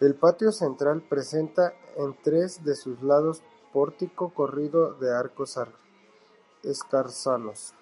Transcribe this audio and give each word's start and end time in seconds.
El 0.00 0.14
patio 0.14 0.52
central 0.52 1.00
presenta 1.00 1.72
en 1.96 2.14
tres 2.22 2.64
de 2.64 2.74
sus 2.74 3.00
lados 3.02 3.40
pórtico 3.72 4.28
corrido 4.34 4.92
de 4.92 5.10
arcos 5.16 5.58
escarzanos. 6.62 7.72